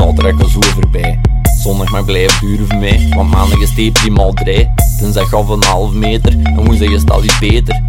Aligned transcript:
zaterdag 0.00 0.50
zo 0.50 0.60
voorbij. 0.60 1.20
Zondag 1.62 1.90
mag 1.90 2.04
blijven 2.04 2.46
duren 2.46 2.66
voor 2.66 2.78
mij, 2.78 3.06
want 3.16 3.30
maandag 3.30 3.60
is 3.60 3.72
het 3.76 3.92
primaal 3.92 4.32
3. 4.32 4.68
Dinsdag 4.98 5.28
gaf 5.28 5.48
een 5.48 5.62
half 5.62 5.92
meter 5.92 6.32
en 6.44 6.64
woensdag 6.64 6.88
is 6.88 7.00
het 7.00 7.10
al 7.10 7.24
iets 7.24 7.38
beter. 7.38 7.82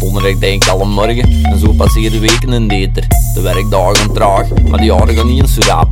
Donderdag 0.00 0.38
denk 0.38 0.64
ik 0.64 0.70
al 0.70 0.80
een 0.80 0.90
morgen 0.90 1.44
en 1.44 1.58
zo 1.58 1.72
passeren 1.72 2.10
de 2.10 2.18
weken 2.18 2.52
in 2.52 2.68
deter. 2.68 3.06
De 3.34 3.40
werkdagen 3.40 4.12
traag, 4.12 4.46
maar 4.68 4.78
die 4.78 4.86
jaren 4.86 5.14
gaan 5.14 5.26
niet 5.26 5.48
zo 5.48 5.60
rap. 5.66 5.88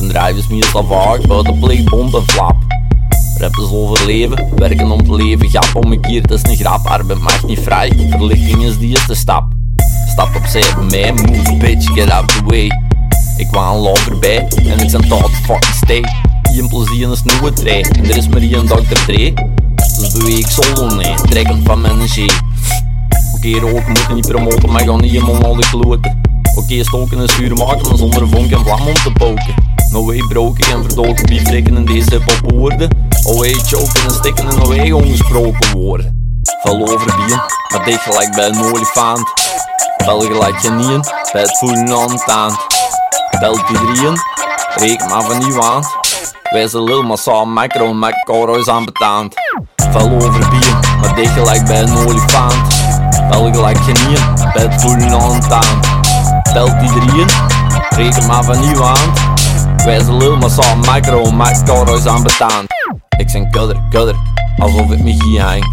De 0.00 0.06
drive 0.06 0.38
is 0.38 0.48
meestal 0.48 0.84
vaag, 0.84 1.20
buiten 1.20 1.58
plicht 1.58 1.84
bont 1.84 2.14
en 2.14 2.22
flap. 2.26 2.56
Rap 3.38 3.56
is 3.56 3.70
overleven, 3.72 4.48
werken 4.56 4.90
om 4.90 5.04
te 5.04 5.14
leven, 5.14 5.50
gap 5.50 5.84
om 5.84 5.92
een 5.92 6.00
keer, 6.00 6.22
het 6.22 6.30
is 6.30 6.42
een 6.42 6.56
grap, 6.56 6.86
arbeid 6.86 7.18
mag 7.18 7.46
niet 7.46 7.60
vrij, 7.60 7.92
verlichting 8.10 8.62
is 8.62 8.78
die 8.78 8.88
eerste 8.88 9.14
stap. 9.14 9.44
Stap 10.08 10.36
opzij 10.36 10.64
bij 10.74 10.84
mij, 10.84 11.12
move 11.12 11.56
bitch, 11.56 11.92
get 11.94 12.10
out 12.10 12.28
the 12.28 12.42
way. 12.44 12.89
Ik 13.40 13.54
een 13.54 13.80
lauw 13.80 13.96
voorbij 13.96 14.48
en 14.64 14.78
ik 14.78 14.90
zijn 14.90 15.08
tot 15.08 15.30
fucking 15.30 15.74
stay. 15.84 16.04
Eén 16.42 16.68
plezier 16.68 17.08
een 17.08 17.16
snoewe 17.16 17.52
trein 17.52 17.84
en 17.84 18.04
er 18.04 18.16
is 18.16 18.28
maar 18.28 18.40
één 18.40 18.66
Dr. 18.66 19.04
Dre. 19.06 19.32
Dus 19.74 20.12
beweeg 20.12 20.38
ik 20.38 20.46
solo 20.46 20.94
nee, 20.94 21.14
trekken 21.14 21.62
van 21.64 21.80
mijn 21.80 22.08
G. 22.08 22.26
Oké, 23.34 23.58
roken 23.58 23.92
moeten 23.92 24.14
niet 24.14 24.26
promoten, 24.26 24.72
maar 24.72 24.82
gaan 24.82 25.00
niet 25.00 25.10
helemaal 25.10 25.42
al 25.42 25.54
de 25.54 25.68
kloten. 25.70 26.20
Oké, 26.54 26.84
stoken 26.84 27.20
en 27.20 27.28
sturen 27.28 27.56
maken, 27.56 27.88
maar 27.88 27.96
zonder 27.96 28.28
vonk 28.28 28.50
en 28.50 28.60
vlam 28.60 28.86
om 28.86 28.94
te 28.94 29.12
poken. 29.12 29.54
No 29.90 30.04
way 30.04 30.24
broken 30.28 30.72
en 30.72 30.82
verdoken 30.82 31.26
biefrekken 31.26 31.76
in 31.76 31.84
deze 31.84 32.10
hip 32.10 32.40
woorden. 32.46 32.88
Oh 33.24 33.42
choken 33.42 34.02
en 34.02 34.10
stikken 34.10 34.48
en 34.48 34.58
no 34.58 34.66
way 34.66 34.90
ongesproken 34.90 35.72
woorden. 35.72 36.40
Val 36.62 36.82
over 36.82 37.16
bieren, 37.16 37.42
maar 37.72 37.84
dicht 37.84 38.02
gelijk 38.02 38.34
bij 38.34 38.46
een 38.46 38.64
olifant. 38.64 39.32
Bel 40.04 40.20
gelijk 40.20 40.60
genieën, 40.60 41.04
bij 41.32 41.42
het 41.42 41.58
voelen 41.58 41.92
aan 41.92 42.10
het 42.10 42.69
Belt 43.38 43.68
die 43.68 43.76
drieën, 43.76 44.16
reken 44.74 45.08
maar 45.08 45.22
van 45.22 45.38
nieuw 45.38 45.62
aan. 45.62 45.82
Wij 46.50 46.68
zijn 46.68 46.84
lil 46.84 47.02
maar 47.02 47.18
samen 47.18 47.52
macro 47.52 47.94
met 47.94 48.22
coro's 48.24 48.68
aan. 48.68 48.84
Val 49.90 50.10
over 50.10 50.48
bier, 50.50 50.98
maar 51.00 51.14
dicht 51.14 51.32
gelijk 51.32 51.64
bij 51.64 51.82
een 51.82 51.96
olifant. 51.96 52.54
Bel 53.30 53.52
gelijk 53.52 53.78
genieën, 53.78 54.34
bij 54.52 54.62
het 54.62 54.80
voelen 54.80 55.20
aan 55.20 55.34
het 55.34 55.52
aan. 55.52 55.80
Belt 56.52 56.80
die 56.80 56.88
drieën, 56.88 57.28
reken 57.88 58.26
maar 58.26 58.44
van 58.44 58.60
nieuw 58.60 58.84
aan. 58.84 59.12
Wij 59.84 60.00
zijn 60.00 60.16
lil 60.16 60.36
maar 60.36 60.50
samen 60.50 60.86
macro 60.86 61.30
met 61.30 61.62
coro's 61.62 62.06
aan. 62.06 62.24
Ik 63.18 63.30
zijn 63.30 63.50
kudder, 63.50 63.76
kudder, 63.90 64.14
alsof 64.58 64.90
ik 64.90 64.98
me 64.98 65.10
hier 65.10 65.42
hang. 65.42 65.64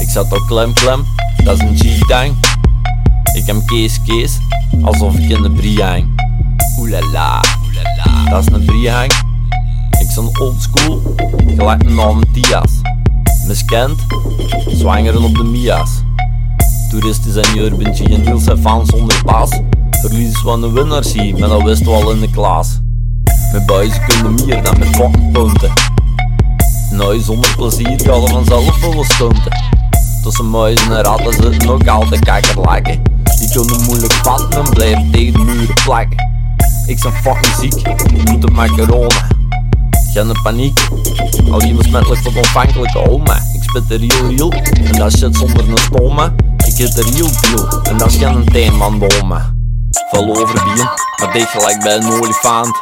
Ik 0.00 0.08
zat 0.08 0.32
al 0.32 0.44
klem, 0.44 0.72
klem, 0.72 1.04
dat 1.44 1.54
is 1.54 1.60
een 1.60 1.76
G-tang. 1.76 2.36
Ik 3.32 3.46
heb 3.46 3.56
kees, 3.66 4.02
kees, 4.06 4.38
alsof 4.82 5.14
ik 5.14 5.28
in 5.28 5.42
de 5.42 5.50
brie 5.50 5.84
hang. 5.84 6.27
Oelala, 6.78 7.40
dat 8.30 8.40
is 8.40 8.52
een 8.52 8.64
brie 8.64 8.90
hang. 8.90 9.12
Ik 9.98 10.14
ben 10.14 10.40
oldschool, 10.40 11.14
gelijk 11.56 11.82
een 11.82 11.94
naam 11.94 12.20
Diaz. 12.32 12.72
Miskend, 13.46 14.00
zwangeren 14.66 15.22
op 15.22 15.34
de 15.34 15.44
Mia's. 15.44 15.90
Toeristisch 16.90 17.36
en 17.36 17.58
urban 17.58 17.94
G 17.94 18.00
en 18.00 18.20
Niels 18.20 18.46
en 18.46 18.58
fans 18.58 18.88
zonder 18.88 19.22
paas. 19.24 19.60
Verliezers 19.90 20.40
van 20.42 20.62
een 20.62 20.72
winnaar 20.72 21.04
zie, 21.04 21.36
maar 21.36 21.48
dat 21.48 21.62
wist 21.62 21.84
wel 21.84 22.10
in 22.10 22.20
de 22.20 22.30
klas. 22.30 22.80
Met 23.52 23.66
buizen 23.66 24.06
kunnen 24.06 24.34
meer 24.34 24.62
dan 24.62 24.78
met 24.78 24.88
fucking 24.88 25.32
punten. 25.32 25.72
Nou, 26.90 27.20
zonder 27.20 27.54
plezier 27.56 28.00
gaat 28.00 28.22
er 28.22 28.28
vanzelf 28.28 28.78
volle 28.78 29.04
stunten. 29.04 29.52
Tussen 30.22 30.50
muizen 30.50 30.96
en 30.96 31.02
ratten 31.02 31.32
zitten 31.32 31.70
ook 31.70 31.86
altijd 31.86 32.24
kakkerlakken. 32.24 33.02
Die 33.38 33.50
kunnen 33.50 33.84
moeilijk 33.84 34.12
vatten 34.12 34.64
en 34.64 34.70
blijven 34.70 35.10
tegen 35.10 35.32
de 35.32 35.38
muren. 35.38 36.27
Ik 36.88 37.00
ben 37.02 37.12
fucking 37.12 37.54
ziek, 37.60 37.88
ik 38.14 38.30
moet 38.30 38.42
het 38.42 38.52
met 38.52 38.70
corona. 38.70 39.26
Geen 40.12 40.32
paniek, 40.42 40.80
al 41.50 41.58
die 41.58 41.74
besmettelijk 41.74 42.22
tot 42.22 42.36
onafhankelijke 42.36 43.10
oma. 43.10 43.34
Ik 43.34 43.62
spit 43.62 43.88
de 43.88 43.96
real 43.96 44.28
real 44.28 44.52
en 44.84 44.92
dat 44.92 45.12
shit 45.12 45.36
zonder 45.36 45.68
een 45.68 45.78
stoma. 45.78 46.32
Ik 46.66 46.74
hit 46.74 46.94
de 46.94 47.02
real 47.02 47.30
deal 47.40 47.82
en 47.82 47.96
dat 47.96 48.06
is 48.06 48.16
geen 48.16 48.44
tuinman 48.44 48.98
boma. 48.98 49.54
Over 50.10 50.64
bier, 50.64 50.90
maar 51.20 51.32
dicht 51.32 51.50
gelijk 51.50 51.80
bij 51.80 51.96
een 51.96 52.12
olifant. 52.12 52.80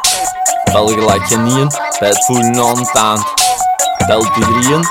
Bel 0.63 0.87
gelijk 0.87 1.27
genieën, 1.27 1.71
bij 1.99 2.09
het 2.09 2.25
voelen 2.25 2.59
aan 2.65 2.77
het 2.77 2.95
aan. 2.95 3.23
Belt 4.07 4.33
die 4.35 4.43
drieën, 4.43 4.83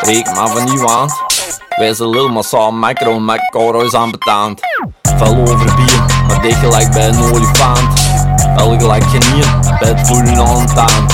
reken 0.00 0.34
maar 0.34 0.48
van 0.48 0.64
nieuw 0.64 0.88
aan. 0.88 1.08
Wij 1.76 1.94
zijn 1.94 2.10
lil 2.10 2.28
maar 2.28 2.44
samen 2.44 2.78
macro 2.78 3.20
met 3.20 3.40
aan 4.28 4.54
over 5.20 5.74
bier, 5.76 6.04
maar 6.28 6.42
dicht 6.42 6.58
gelijk 6.58 6.90
bij 6.90 7.08
een 7.08 7.22
olifant. 7.22 8.05
Bel 8.56 8.78
gelijk 8.78 9.04
genieën, 9.04 9.48
bij 9.78 9.88
het 9.88 10.06
voelen 10.06 10.46
aan 10.46 10.60
het 10.60 10.78
aan. 10.78 11.06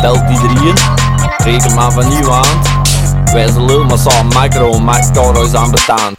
Belt 0.00 0.28
die 0.28 0.38
drieën, 0.38 0.74
reken 1.36 1.74
maar 1.74 1.92
van 1.92 2.08
nieuw 2.08 2.32
aan. 2.32 2.62
Wij 3.32 3.48
zijn 3.48 3.64
lil 3.64 3.84
maar 3.84 3.98
samen 3.98 4.32
macro 4.32 4.78
met 4.78 5.10
coro's 5.12 5.54
aan 5.54 5.70
betaand. 5.70 6.14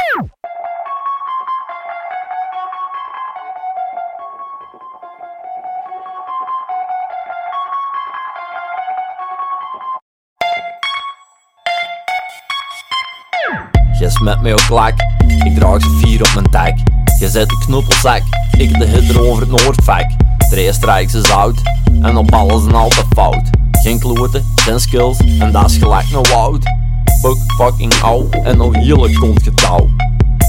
Je 14.00 14.10
smet 14.10 14.42
mij 14.42 14.54
op 14.54 14.64
klak, 14.68 14.94
ik 15.28 15.56
draag 15.56 15.82
ze 15.82 16.00
vier 16.02 16.22
op 16.22 16.34
mijn 16.34 16.50
tak. 16.50 16.74
Je 17.20 17.30
zet 17.30 17.50
de 17.50 17.58
knuppelzak, 17.66 18.22
ik 18.58 18.80
de 18.80 18.86
hitter 18.86 19.28
over 19.28 19.42
het 19.42 19.50
noordvak. 19.50 20.06
Drie 20.50 20.74
strijks 20.74 21.14
is 21.14 21.32
oud, 21.32 21.62
en 22.02 22.18
op 22.18 22.34
alles 22.34 22.64
een 22.64 22.76
altijd 22.76 23.06
fout. 23.14 23.50
Geen 23.72 24.00
kloten, 24.00 24.46
geen 24.56 24.80
skills, 24.80 25.18
en 25.40 25.52
dat 25.52 25.70
is 25.70 25.78
gelijk 25.78 26.06
een 26.12 26.32
woud. 26.32 26.64
Fuck 27.22 27.38
fucking 27.58 27.94
oud, 28.02 28.36
en 28.44 28.58
nog 28.58 28.76
heerlijk 28.76 29.16
komt 29.16 29.44
getouw. 29.44 29.90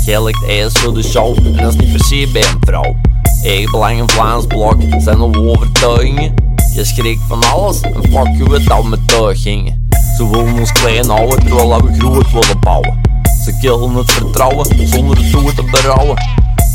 Jij 0.04 0.22
ligt 0.22 0.44
ijs 0.44 0.72
voor 0.72 0.94
de 0.94 1.02
show, 1.02 1.36
en 1.36 1.56
dat 1.56 1.74
is 1.74 1.80
niet 1.80 1.92
per 1.92 2.04
se 2.04 2.28
bij 2.32 2.42
een 2.42 2.56
vrouw. 2.60 2.96
Eigen 3.42 3.70
belang 3.70 4.00
en 4.00 4.10
Vlaams 4.10 4.46
blok 4.46 4.76
zijn 4.98 5.18
nog 5.18 5.36
overtuigingen. 5.36 6.34
Je 6.74 6.84
schrikt 6.84 7.22
van 7.28 7.42
alles, 7.52 7.80
en 7.80 8.02
fuck 8.02 8.36
je 8.36 8.44
het 8.52 8.70
al 8.70 8.82
met 8.82 9.08
tuigingen. 9.08 9.88
Ze 10.16 10.30
willen 10.30 10.58
ons 10.58 10.72
klein 10.72 11.08
houden, 11.08 11.38
terwijl 11.38 11.82
we 11.82 11.98
groot 11.98 12.32
willen 12.32 12.60
bouwen. 12.60 13.00
Ze 13.44 13.58
killen 13.60 13.94
het 13.94 14.12
vertrouwen, 14.12 14.88
zonder 14.88 15.16
het 15.16 15.30
toe 15.30 15.54
te 15.54 15.62
berouwen. 15.70 16.16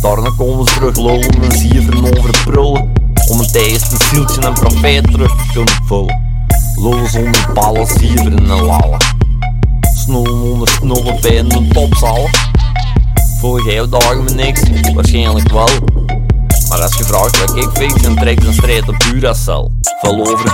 Daarna 0.01 0.31
komen 0.37 0.67
ze 0.67 0.73
terug 0.73 0.95
lullen 0.95 1.43
en 1.43 1.51
zieveren 1.57 2.03
over 2.03 2.14
en 4.85 5.03
te 5.03 5.45
kunnen 5.53 5.73
vullen. 5.85 6.23
Lullen 6.75 7.09
zonder 7.09 7.49
ballen, 7.53 7.87
zieveren 7.87 8.37
en 8.37 8.61
lallen. 8.61 8.97
Snullen 9.95 10.41
onder 10.41 10.67
snullen 10.67 11.21
bij 11.21 11.31
in 11.31 11.49
de 11.49 11.67
topzallen. 11.67 12.29
Voel 13.39 13.61
jij 13.65 13.89
dagen 13.89 14.23
met 14.23 14.35
niks? 14.35 14.61
Waarschijnlijk 14.93 15.51
wel. 15.51 15.69
Maar 16.69 16.81
als 16.81 16.97
je 16.97 17.03
vraagt 17.03 17.39
wat 17.39 17.55
ik 17.55 17.69
fix, 17.73 18.01
dan 18.01 18.15
trek 18.15 18.43
een 18.43 18.53
strijd 18.53 18.87
op 18.87 18.99
Duracell. 18.99 19.67
Val 20.01 20.19
over 20.19 20.53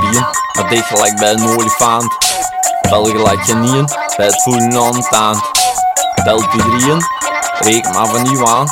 maar 0.56 0.70
dicht 0.70 0.88
gelijk 0.88 1.16
bij 1.16 1.32
een 1.32 1.48
olifant. 1.48 2.18
Bel 2.90 3.06
gelijk 3.06 3.42
genieën, 3.42 3.88
bij 4.18 4.26
het 4.26 4.42
voelen 4.42 4.74
aan 4.82 4.96
het 4.96 5.14
aan. 5.14 5.40
Belt 6.24 6.52
die 6.52 6.62
drieën, 6.62 7.02
reken 7.60 7.92
maar 7.92 8.08
van 8.08 8.24
nieuw 8.24 8.48
aan. 8.48 8.68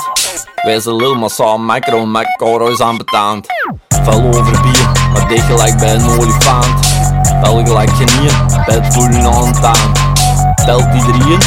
Wij 0.55 0.79
zijn 0.79 0.95
lil 0.95 1.15
maar 1.15 1.29
samen 1.29 1.65
macro 1.65 2.05
met 2.05 2.81
aan 2.81 2.97
betaand. 2.97 3.47
Val 4.03 4.23
over 4.23 4.61
bier, 4.61 4.91
maar 5.13 5.27
dicht 5.27 5.45
gelijk 5.45 5.77
bij 5.77 5.93
een 5.93 6.09
olifant. 6.09 6.87
Bel 7.41 7.65
gelijk 7.65 7.89
genieën, 7.89 8.33
bij 8.65 8.75
het 8.75 8.93
voelen 8.93 9.25
aan 9.25 9.47
het 9.47 9.65
aan. 9.65 9.91
Belt 10.65 10.91
die 10.91 11.01
drieën, 11.01 11.39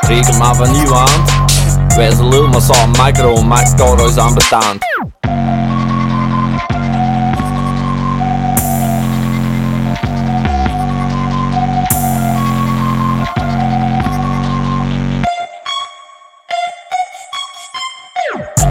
reken 0.00 0.36
maar 0.36 0.54
van 0.54 0.72
nieuw 0.72 0.94
aan. 0.94 1.24
Wij 1.96 2.10
zijn 2.14 2.28
lil 2.28 2.48
maar 2.48 2.60
samen 2.60 2.96
macro 2.96 3.42
met 3.42 3.74
coro's 3.74 4.16
aan 4.16 4.34
betaand. 4.34 4.86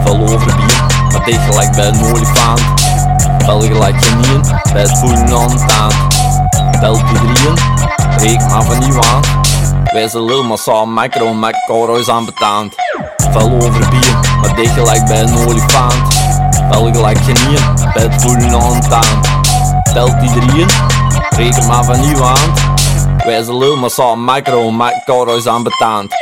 Val 0.03 0.19
over 0.19 0.55
bier, 0.55 0.85
maar 1.11 1.25
dicht 1.25 1.43
gelijk 1.43 1.71
bij 1.71 1.87
een 1.87 2.03
olifant. 2.03 2.96
Bel 3.45 3.61
gelijk 3.61 4.05
genieën, 4.05 4.41
bij 4.73 4.81
het 4.81 4.97
voelen 4.97 5.29
aan 5.29 5.51
het 5.51 5.71
aan. 5.71 5.91
Die 6.79 7.33
drieën, 7.33 7.57
reken 8.17 8.47
maar 8.47 8.63
van 8.63 8.79
nieuw 8.79 9.01
aan. 9.01 9.21
Wij 9.83 10.07
zijn 10.07 10.25
lil 10.25 10.43
maar 10.43 10.57
samen 10.57 10.93
macro 10.93 11.33
met 11.33 11.63
coro's 11.67 12.09
aan 12.09 12.25
betaand. 12.25 12.75
Val 13.31 13.51
over 13.51 13.89
bier, 13.89 14.19
maar 14.41 14.55
dicht 14.55 14.73
gelijk 14.73 15.05
bij 15.05 15.21
een 15.21 15.37
olifant. 15.37 16.15
Bel 16.69 16.91
gelijk 16.91 17.17
genieën, 17.17 17.75
bij 17.93 18.03
het 18.03 18.21
voelen 18.21 18.61
aan 18.61 18.75
het 18.75 18.93
aan. 18.93 20.19
Die 20.19 20.31
drieën, 20.31 20.67
reken 21.29 21.67
maar 21.67 21.83
van 21.83 21.99
nieuw 21.99 22.23
aan. 22.23 22.53
Wij 23.17 23.43
zijn 23.43 23.57
lil 23.57 23.75
maar 23.75 23.89
samen 23.89 24.23
macro 24.23 24.71
met 24.71 25.03
coro's 25.05 25.47
aan 25.47 25.63
betaand. 25.63 26.15